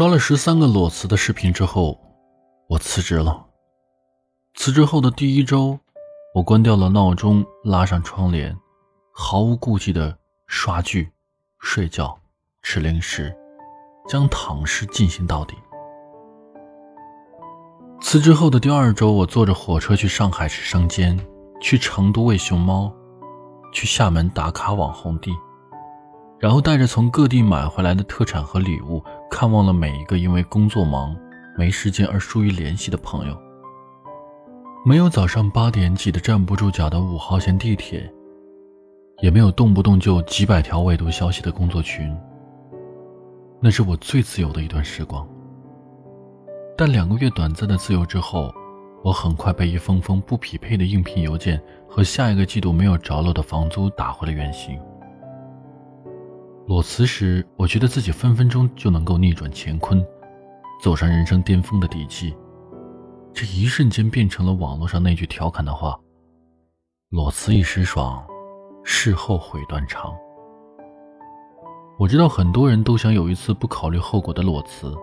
[0.00, 2.00] 刷了十三个裸辞的视频之后，
[2.70, 3.44] 我辞职了。
[4.54, 5.78] 辞职后的第一周，
[6.34, 8.56] 我关掉了闹钟，拉上窗帘，
[9.12, 10.16] 毫无顾忌的
[10.46, 11.12] 刷剧、
[11.58, 12.18] 睡觉、
[12.62, 13.30] 吃零食，
[14.08, 15.54] 将躺尸进行到底。
[18.00, 21.20] 辞职后的第二周，我坐着火车去上海吃生煎，
[21.60, 22.90] 去成都喂熊猫，
[23.70, 25.30] 去厦门打卡网红地。
[26.40, 31.14] 然后带着从各地买回来的特产和礼物，看望了每一个因为工作忙
[31.54, 33.36] 没时间而疏于联系的朋友。
[34.86, 38.10] 没有早上八点挤得站不住脚的五号线地铁，
[39.20, 42.16] 也没有动不动就几百条未读消息的工作群。
[43.60, 45.28] 那是我最自由的一段时光。
[46.74, 48.50] 但两个月短暂的自由之后，
[49.04, 54.80] 我很快被一封封不匹配的应聘邮件和下一个季度没有着落的房租打回了原形。
[56.70, 60.00] 裸辞时，我觉得自己分分钟就能够逆转乾坤，
[60.80, 62.32] 走上人生巅峰的底气。
[63.34, 65.98] 这一瞬间变成了网络上那句调侃的话
[67.10, 68.24] ：“裸辞一时爽，
[68.84, 70.14] 事后悔断肠。”
[71.98, 74.94] 我知道很多人都想有一次不考虑后果的裸辞，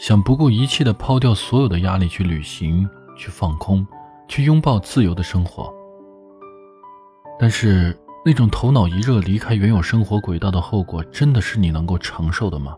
[0.00, 3.86] 想不顾一切的抛掉所有的压力去旅行、去放空、
[4.26, 5.72] 去拥抱自由的生活。
[7.38, 7.96] 但是。
[8.26, 12.76] 那种头脑一热离开原有生活轨道的后果，真的是你能够承受的吗？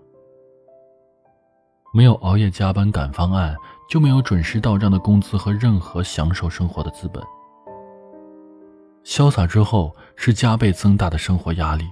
[1.94, 3.56] 没有熬夜加班赶方案，
[3.88, 7.24] 就没有准时到账的工资和任何享受生活的资本。
[9.02, 11.86] 潇洒之后是加倍增大的生活压力。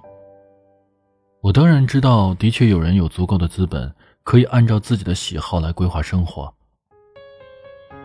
[1.40, 3.90] 我当然知道，的确有人有足够的资本，
[4.22, 6.52] 可以按照自己的喜好来规划生活，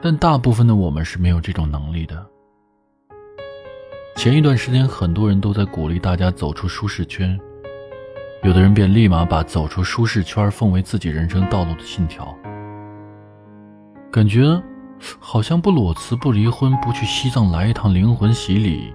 [0.02, 2.26] 但大部分的我们是没有这种能力的。
[4.16, 7.40] 前一段时间，很多人都在鼓励大家走出舒适圈，
[8.44, 12.38] 有的人便立马把走出舒适圈奉为自己人生道路的信条，
[14.12, 14.62] 感觉
[15.20, 18.94] 好像不裸辞、不离婚、不去西藏来一趟灵魂洗礼，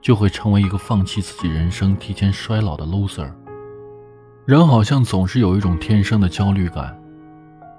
[0.00, 3.28] 就会成为一个放弃自己人生、提前衰老的 loser。
[4.44, 6.96] 人好像总是有一种天生的焦虑感，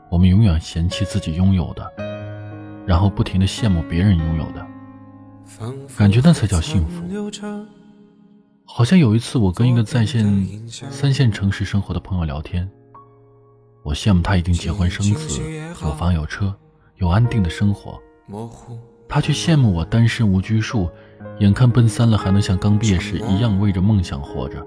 [0.10, 1.90] 我们永远嫌弃自己拥有的，
[2.86, 4.68] 然后不停的羡慕别人拥有的。
[5.98, 7.04] 感觉那才叫幸福。
[8.66, 10.26] 好像有一次，我跟一个在线
[10.68, 12.70] 三线城市生活的朋友聊天，
[13.84, 15.42] 我羡慕他已经结婚生子，
[15.84, 16.56] 有房有车，
[16.96, 18.00] 有安定的生活，
[19.10, 20.90] 他却羡慕我单身无拘束，
[21.40, 24.66] 眼看奔三了还能像刚毕业时一样为着梦想活着。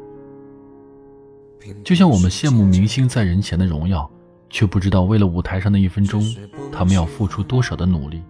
[1.82, 4.08] 就像我们羡慕明星在人前的荣耀，
[4.50, 6.22] 却不知道为了舞台上的一分钟，
[6.70, 8.22] 他们要付出多少的努力。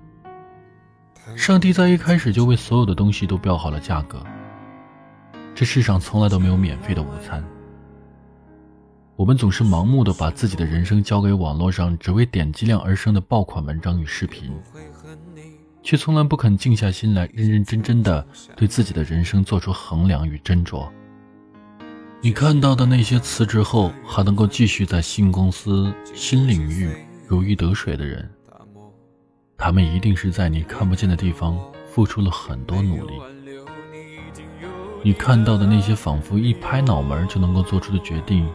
[1.37, 4.23] 上帝在一开始就为所有的东西都标好了价格。
[5.55, 7.43] 这世上从来都没有免费的午餐。
[9.17, 14.53] 我们总是盲目的把自己的人生交给网络上只为点击量而生的爆款文章与视频，
[15.83, 20.89] 却从来不肯静下心来，认认真真的对自己的人生做出衡量与斟酌。
[22.21, 26.91] 你看到的那些辞职后还能够继续在新公司、新领域
[27.29, 28.29] 如鱼得水的人。
[29.57, 33.13] 他们一定是在你看不见的地方付出了很多努力。
[35.03, 38.49] 你看到的那些仿佛一拍脑门就能够做出的决定，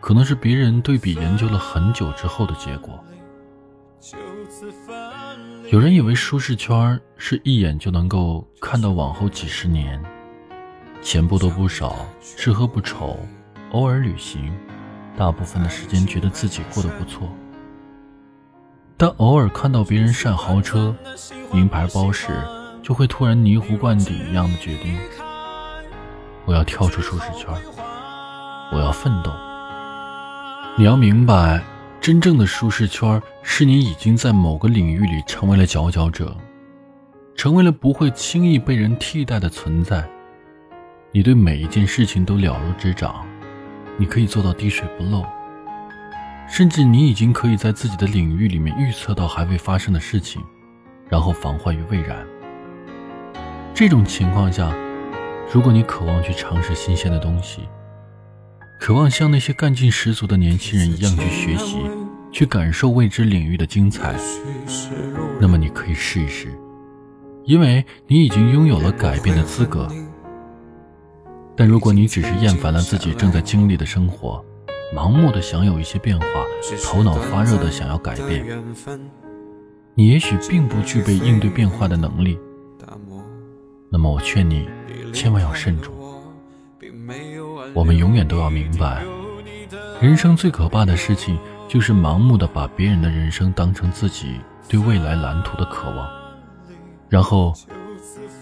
[0.00, 3.02] 可能是别人对比研究了很久之后的结果。
[5.70, 10.02] 有人以为舒适圈是一眼就能够看到往后几十年，
[11.00, 13.18] 钱不多不少，吃喝不愁，
[13.72, 14.54] 偶尔旅行，
[15.16, 17.26] 大部分的时间觉得自己过得不错。
[18.96, 20.94] 但偶尔看到别人晒豪车、
[21.52, 22.28] 名牌包时，
[22.82, 24.96] 就会突然醍醐灌顶一样的决定：
[26.44, 27.48] 我要跳出舒适圈，
[28.72, 29.32] 我要奋斗。
[30.78, 31.60] 你要明白，
[32.00, 36.36] 真正的舒适圈是你已经在某个领域里成为了佼佼者，
[37.34, 40.08] 成为了不会轻易被人替代的存在。
[41.10, 43.26] 你对每一件事情都了如指掌，
[43.96, 45.24] 你可以做到滴水不漏。
[46.48, 50.42] 甚至你已经可以在自己的领域里面预测到还未发生的事情，
[51.08, 52.24] 然后防患于未然。
[53.74, 54.72] 这种情况下，
[55.52, 57.62] 如果你渴望去尝试新鲜的东西，
[58.80, 61.78] 渴望像那些干劲十足的年轻人一样去学习，
[62.30, 64.14] 去感受未知领域的精彩，
[65.40, 66.52] 那么你可以试一试，
[67.44, 69.88] 因为你已经拥有了改变的资格。
[71.56, 74.44] 但如果你只是厌烦了自己正在经历的生活，
[74.92, 76.26] 盲目的想有一些变化，
[76.84, 78.44] 头脑发热的想要改变，
[79.94, 82.36] 你也许并不具备应对变化的能力。
[83.90, 84.68] 那么我劝你，
[85.12, 85.94] 千万要慎重。
[87.72, 89.04] 我们永远都要明白，
[90.00, 91.38] 人生最可怕的事情，
[91.68, 96.08] 就是盲目的把别人的人生当成自己对未来蓝图的渴望，
[97.08, 97.52] 然后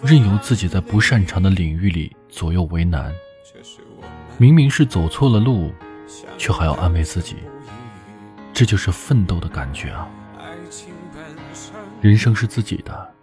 [0.02, 3.12] 任由自己在不擅长的领域里左右为难。
[4.38, 5.70] 明明是走错了路，
[6.38, 7.36] 却还要安慰自己，
[8.52, 10.08] 这就是奋斗的感觉啊！
[12.00, 13.14] 人生是自己的，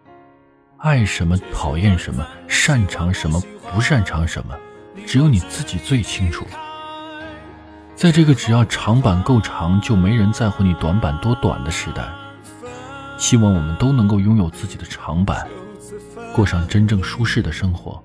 [0.78, 3.42] 爱什么，讨厌什么，擅长什么，
[3.74, 4.58] 不擅长什么，
[5.06, 6.46] 只有你自己最清楚。
[7.96, 12.08] 在这个只要长板够长就没人在乎你短板多短的时代，
[13.18, 15.46] 希望我们都能够拥有自己的长板，
[16.34, 18.02] 过上真正舒适的生活，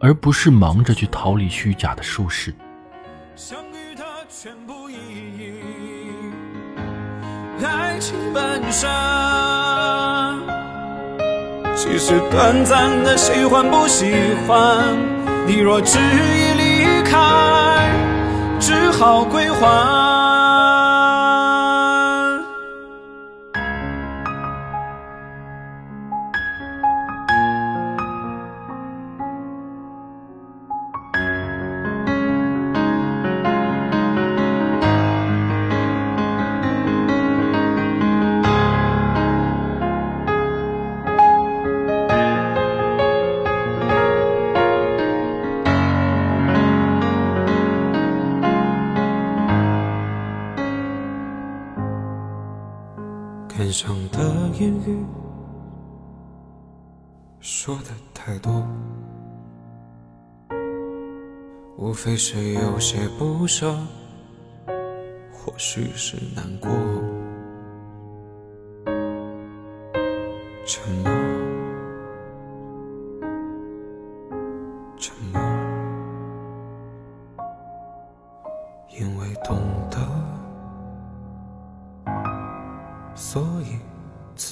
[0.00, 2.52] 而不是忙着去逃离虚假的舒适。
[7.64, 8.88] 爱情本身
[11.76, 14.12] 其实短暂的喜欢不喜
[14.46, 14.96] 欢，
[15.46, 17.90] 你若执意离开，
[18.60, 20.81] 只好归还。
[53.62, 54.18] 脸上的
[54.58, 55.06] 言语
[57.38, 58.66] 说的太多，
[61.76, 63.72] 无非是有些不舍，
[65.30, 66.70] 或许是难过。
[70.66, 71.12] 沉默，
[74.98, 75.40] 沉默，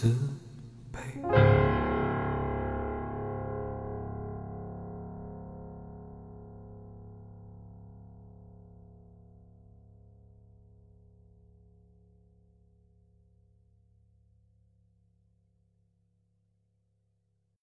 [0.00, 0.29] 所以，慈悲。